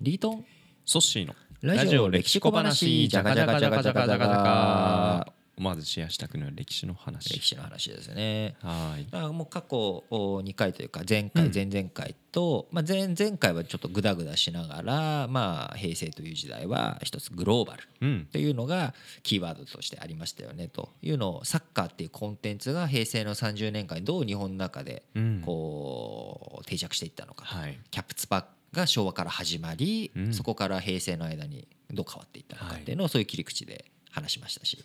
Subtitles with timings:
[0.00, 0.44] リートン？
[0.86, 7.34] ソッシーのラジオ歴史小話じゃかじゃかじゃかじゃかじゃかじゃかまずシェアしたくなる歴史の話。
[7.34, 8.56] 歴史の話ですね。
[8.62, 9.04] はい。
[9.10, 11.52] だからもう過去2回というか前回うん。
[11.54, 18.24] 前々回と、まあ、前前回はちょっとグダグダしながら、まあ、平成という時代は一つグローバルうん。
[18.26, 25.42] っていうのがキーワードとしてありましたよねというのをサッカーっていうコンテンツが平成の30年間にどう日本の中でうん。
[25.44, 27.54] こう定着していったのかと。
[27.54, 27.78] はい。
[27.90, 30.34] キャプツパが昭和から始まり、うん。
[30.34, 34.82] そこから平成の間にどう変わっていったのかっていうのをそういう切り口で話しましたし、ね。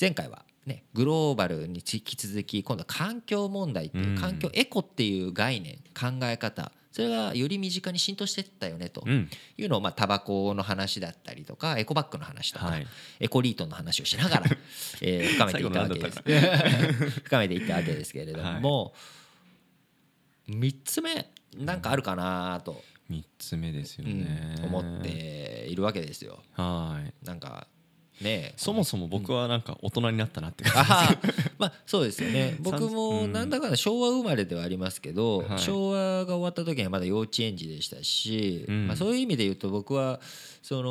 [0.00, 4.14] 前回はねグローバルに引き続き今度は環境問題っていううん。
[4.16, 9.28] 環境エコっていう概念考え方それがより身近に浸透していったよねとうん。
[9.58, 12.86] いうのをまあタバコの話だったりとかエコバッグの話とか、はい。
[13.20, 14.42] エコリートの話をしながら、
[15.02, 16.22] えー深めていったわけです。
[17.24, 18.94] 深めていったわけですけれども、
[20.48, 26.42] 3つ目なんかあるかなと、三つ目ですようんね思っているわけですよ。
[26.52, 27.12] はい。
[27.26, 27.66] なんか
[28.22, 31.18] ねそもそも僕はなんか大人になったなって感じああ
[31.58, 32.56] まあそうですよね。
[32.60, 33.32] 僕もうん。
[33.32, 35.58] なんだかんだ昭和生まれではありますけど、はい。
[35.58, 38.86] 昭和が終わった時にはまだ幼稚園児でしたし、うん。
[38.86, 40.20] まあ、そういう意味で言うと僕は
[40.62, 40.90] その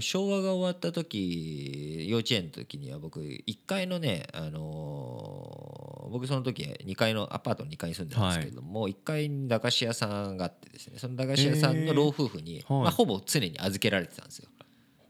[0.00, 4.95] 昭和が終わった時幼稚園の時には僕1階のね、あのー
[6.10, 12.82] 僕その時2階のアパートの2階に住んでたんですけれども、1階に駄菓子屋さんがあってですねその駄菓子屋さんの老夫婦に、はい。
[12.82, 14.48] まあ、ほぼ常に預けられてたんですよ。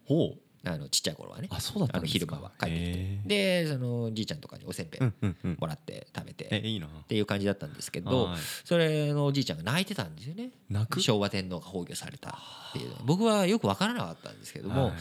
[0.04, 0.38] ほう。
[0.68, 1.48] あのちっちゃい頃はね。
[1.52, 2.90] あそうだった昼間は帰ってきて。
[2.98, 5.56] へーでそのじいちゃんとかにおせんべいうんうんうん。
[5.60, 6.88] もらって食べてっえいいな。
[7.06, 8.38] ていう感じだったんですけどはい。
[8.64, 10.50] それのおじいちゃんが泣いてたんですよね。
[10.98, 12.32] 昭和天皇が崩御されたっ
[12.72, 14.92] ていう僕はよく分からなかったんですけどもはい。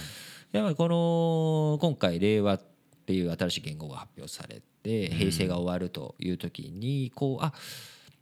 [0.52, 2.74] やっぱりこの今回令和って
[3.14, 7.53] いう新しい言語が発表されて平成が終わるという時にこうあ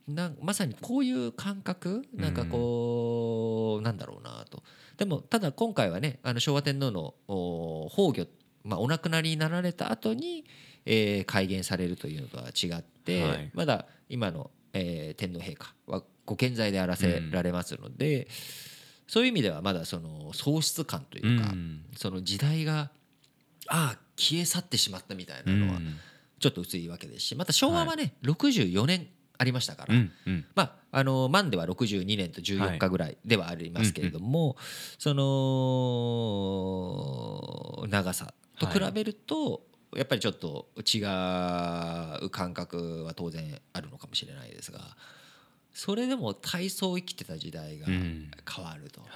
[0.08, 2.04] なんまさにこういう感覚？
[2.14, 4.62] なんかこうなんだろうなと。
[4.98, 10.44] でもただ今回はねあの昭和天皇のお崩御、まあ、お亡くなりになられた後に、
[10.86, 13.52] えー改元されるというのとは違って、はい。
[13.54, 18.28] まだ今の、えー天皇陛下はご健在であらせられますので、
[19.08, 21.86] そういう意味ではまだその喪失感というか、うん。
[21.96, 22.92] その時代が
[23.70, 25.98] ああ消え去ってしまったみたいなのはうん。
[26.40, 29.08] ちょっと薄いわけですしまた昭和はね、64年
[29.38, 30.46] ありましたから、うんうん。
[30.56, 34.56] まああの満では62年と14日ぐらいではありますけれども、
[35.00, 35.24] その
[37.88, 39.62] 長さと比べると、
[39.96, 41.00] やっぱりちょっと違
[42.26, 44.80] う感覚は当然あるのかもしれないですが
[45.72, 48.32] それでも体操を生きてた時代がうん。
[48.52, 49.08] 変わるとは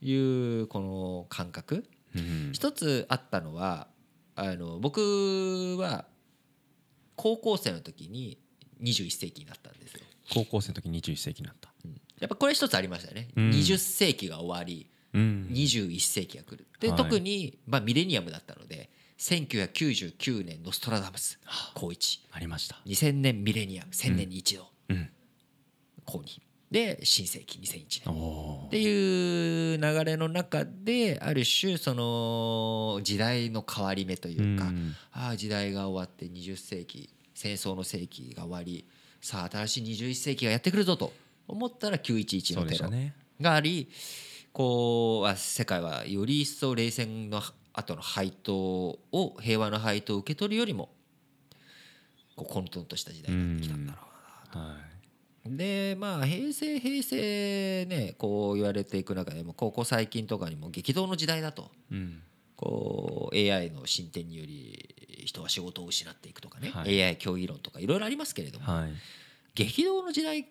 [0.00, 0.08] い。
[0.08, 1.84] いうこの感覚
[2.14, 3.88] うん一つあったのは
[4.34, 6.06] あの僕は
[7.16, 8.38] 高校生の時に
[8.82, 10.00] 21世紀になったんですよ。
[10.32, 11.70] 高校生の時21世紀になった。
[12.20, 13.50] やっぱこれ一つありましたよね、うん。
[13.50, 15.48] 20世紀が終わりうん。
[15.50, 16.66] 21世紀が来る。
[16.80, 16.96] で、はい。
[16.96, 21.38] 特に、まあ、ミレニアムだったので1999年ノストラダムス
[21.74, 22.24] 高一。
[22.30, 22.80] ありました。
[22.86, 24.68] 2000年ミレニアム1000年に一度。
[24.88, 25.10] うん。
[26.04, 26.40] 高2
[26.70, 28.22] で新世紀2001お年。
[28.22, 34.94] おっていう流れの中である種その時代の変わり目というか、うん。
[35.12, 38.86] ああ時代が終わって20世紀戦争の世紀が終わり
[39.20, 41.12] さあ新しい21世紀がやってくるぞと
[41.46, 42.90] 思ったら911そうのテロ
[43.42, 43.90] があり
[44.54, 47.42] こうあ世界はより一層冷戦の
[47.74, 50.88] 後の配当を平和の配当を受け取るよりも
[52.36, 53.98] こう混沌とした時代になってきたんだろ
[54.54, 54.91] うなは
[55.46, 61.70] でまあ平成平成ねこう言われていく中でもここ最近とかにも激動の時代だと。
[61.90, 62.22] いうん。
[62.54, 67.02] こう AI の進展により人は仕事を失っていくとかね、はい。
[67.02, 68.92] AI 競技論とかいろいろありますけれども、はい。
[69.56, 70.46] 激動の時代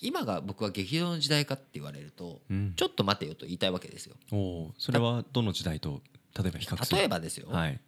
[0.00, 2.74] 今が僕は激動の時代かって言われるとうん。
[2.76, 4.14] ちょっと待てよと言いたいわけですよ。
[4.30, 6.02] おおそれはどの時代と
[6.38, 6.98] 例えば比較する？
[6.98, 7.80] 例えばですよ、はい。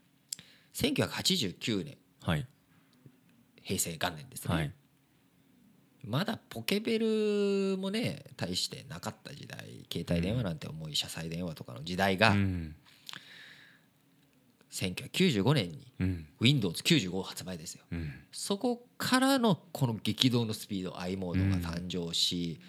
[0.74, 1.96] 1989年。
[2.22, 2.44] はい。
[3.62, 4.72] 平成元年ですね、はい
[6.04, 12.74] まだポケベルもね大してなかった時代携帯電話なんて重い車載電話とかの時代が、うん。
[14.70, 16.26] 1995年にうん。
[16.40, 17.84] Windows95 発売ですよ。
[17.90, 18.12] うん。
[18.30, 22.60] そこからのこの激動のスピード i モードが誕生し、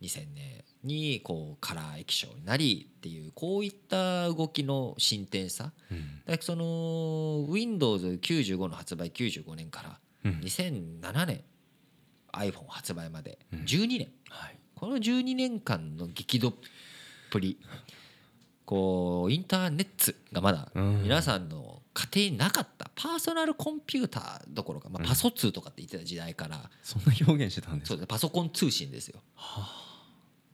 [0.00, 5.72] 2000年にこうカラー液晶になりっていうこういった動きの進展さ。
[5.90, 6.38] うん。
[6.40, 6.64] その
[7.48, 10.40] Windows95 の発売95年からうん。
[10.40, 11.44] 2007年
[12.32, 13.60] iPhone 発売までうん。
[13.60, 14.08] 12年。
[14.28, 14.56] はい。
[14.74, 16.54] この12年間の激動っ
[17.30, 17.58] ぷり
[18.64, 21.02] こうインターネットがまだうん。
[21.02, 27.88] 皆さんの家庭になかったパーソナルコンピューターどころか、まあ、パソ通とかって言ってた時代から、そんな表現してたんですか？
[27.88, 28.04] そうです。
[28.04, 29.20] ねパソコン通信ですよ。
[29.34, 29.68] は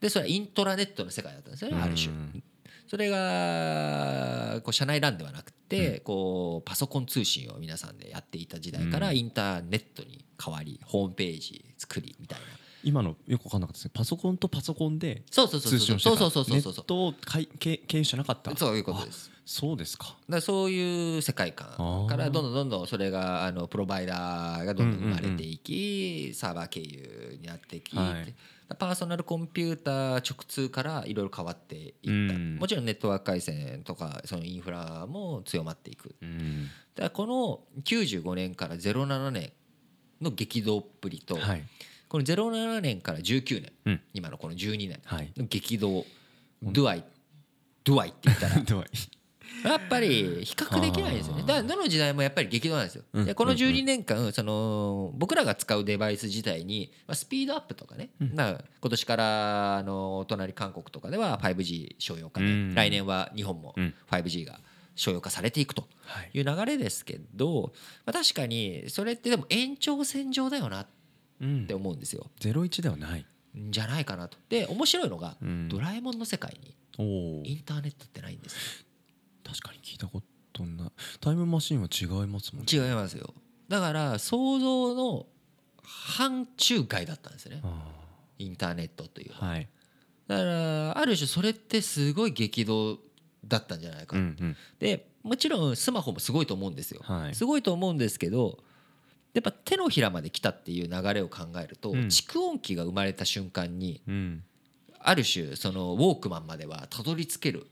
[0.00, 2.08] ででそれはイントラネットの世界だったんですよねある種。
[2.08, 2.43] うん
[2.87, 12.44] それがこう社内 LAN ではなくてこうパソコン通信を皆さんでやっていた時代からインターネットに変わりホームページ作りみたいな
[12.87, 13.91] 今のよく分かんなかったですね。
[13.93, 16.17] パソコンとパソコンでそうそうそう通信をしてた。
[16.17, 18.56] そうそうそうそうそうネットをかい経経由じゃなかった。
[18.56, 19.29] そういうことです。
[19.35, 20.17] あそうですか。
[20.31, 28.35] だそういう世界観からどんどんどんどんそれがあのプロバイダーがどんどん生まれていきサーバー経由になってきはい。
[28.79, 32.09] パーソナルコンピューター直通からいろいろ変わっていった。
[32.09, 32.56] うん。
[32.56, 36.15] もちろんネットワーク回線とかそのインフラも強まっていく。
[36.23, 36.69] うん。
[36.94, 39.53] だこの95年から07年
[40.21, 41.65] の激動っぷりとはい
[42.08, 44.00] この07年から19年うん。
[44.14, 45.32] 今のこの12年はい。
[45.37, 46.05] の激動
[46.62, 47.05] ドゥアイ
[47.85, 48.56] ドゥアイって言ったら。
[49.64, 51.43] やっぱり比較できないですよね。
[51.43, 53.05] だからどの時代もやっぱり激動なんですよ。
[53.12, 53.25] うん。
[53.25, 62.75] でこの12年間その僕らが使うデバイス自体にまあスピードアップとかね、な今年からあのお隣韓国とかでは 5G 商用化でうん。
[62.75, 63.94] 来年は日本もうん。
[64.11, 64.61] 5G が
[64.94, 66.31] 商用化されていくとはい。
[66.35, 67.73] いう流れですけど、
[68.05, 70.88] まあ、確かにそれってでも延長線上だよなっう
[71.44, 71.67] ん。
[71.67, 72.31] て思うんですよ。
[72.41, 73.27] ゼロ一ではない。
[73.59, 74.38] んじゃないかなと。
[74.49, 75.69] で面白いのがうん。
[75.69, 76.77] ドラえもんの世界に
[77.44, 78.87] インターネットってないんですよ。
[79.44, 80.23] 確かに聞いたこ
[80.53, 80.91] とない
[81.21, 82.67] タイムマシンは違いますもんね。
[82.71, 83.35] 違いますよ。
[83.69, 85.27] だから想像の
[85.83, 87.61] 範疇外だったんですね。
[87.62, 87.91] あ
[88.38, 89.59] インターネットというは。
[89.59, 89.69] い
[90.27, 92.99] だからある種それってすごい激動
[93.44, 97.35] だったんじゃないか、うんうんでもちろんスマホもすごいと思うんですよ、はい。
[97.35, 98.59] すごいと思うんですけど
[99.37, 101.99] やっぱ手のひらまで来たっていう流れを考えると、うん。
[102.06, 104.43] 蓄音機が生まれた瞬間にうん。
[104.99, 107.67] ある種そのウォークマンまではたどり着ける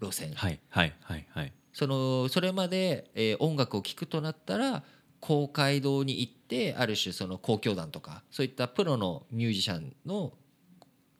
[0.00, 0.32] 路線。
[0.32, 1.52] はいはいはいはい。
[1.74, 4.82] そのそれまで、えー音楽を聴くとなったら
[5.20, 10.32] 公会堂に行ってある種その交響団とかそういったプロのミュージシャンの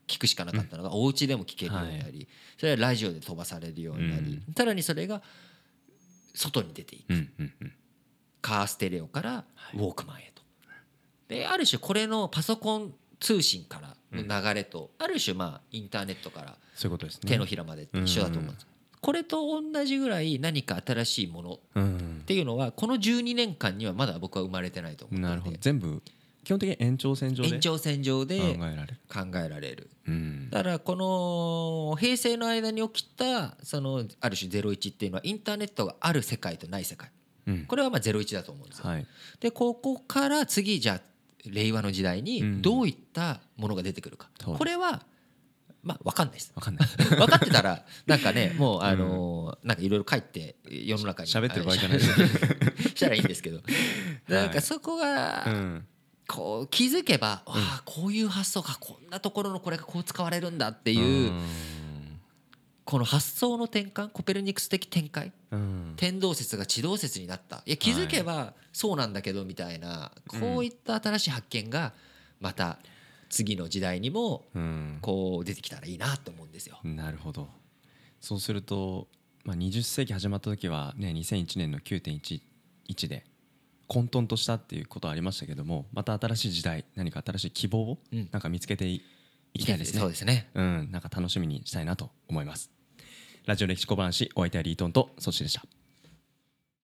[0.06, 2.26] 聴くしかなかったのが、お家でも聴けるようになり、
[2.58, 5.22] それはラジオで飛ばされるようになり、さらにそれが
[6.34, 7.72] 外に出ていく、うんうんうん
[8.40, 9.44] カーステレオから
[9.74, 10.42] ウォークマンへと。
[11.28, 17.28] である種これのパソコン通信からの流れと、ある種まあインターネットからそういうことですね。
[17.28, 18.66] 手のひらまで一緒だと思うんです。
[19.00, 22.18] これと同じぐらい何か新しいものうん。
[22.22, 25.56] っていうのはこの12年間にはまだ僕は生まれてないと思なるほど。
[25.60, 26.02] 全部
[26.44, 28.96] 基本的に延長線上で延長線上で考えられる。
[29.08, 29.90] 考えられる。
[30.06, 30.50] うん。
[30.50, 37.08] だからこの平成の間に起きたそのある種01っていうのはインターネットがある世界とない世界。
[37.08, 37.19] うん
[37.66, 38.88] これはまあ01だと思うんですよ。
[38.88, 39.06] はい。
[39.40, 41.00] でここから次じゃあ
[41.46, 44.28] 令和の時代にどういったものが出てくるか。
[44.42, 45.02] そうこれは
[45.82, 46.52] まあ分かんないです。
[46.54, 46.88] わかんない。
[47.16, 51.28] 分かってたらなんかねもうあのーなんかいろいろ書いて世の中に。
[51.32, 51.98] 喋ってる場合じゃない。
[51.98, 52.00] あ
[52.94, 53.62] したらいいんですけど。
[54.28, 55.86] なんかそこがうん。
[56.28, 61.32] こう気づけば、わあこういう発想かこんなところのこれがこう使われるんだっていう、
[62.90, 71.92] この発想の転換コペルニクス的展開うん天動説が地動説になったいや気づけばそうなんだけどみたいな、こういった新しい発見が
[72.40, 72.78] また
[73.28, 76.80] 次の時代にもうんこう出てきたらいいなと思うんですよ。
[76.82, 77.48] なるほど
[78.20, 79.06] そうすると、
[79.44, 83.24] まあ、20世紀始まった時は、ね、2001年の9.11で
[83.86, 89.00] 混沌としたっていうことはありましたけどもまた新しい時代何か新しい希望をうんなんか見つけてい
[89.54, 90.00] いきたいですね。
[90.00, 90.48] そうですね。
[90.54, 92.70] うん、なんか楽しみにしたいなと思います。
[93.46, 95.79] ラジオ歴史小話お相手はリートンとソッシーでした。